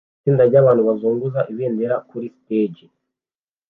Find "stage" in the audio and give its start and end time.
2.37-2.85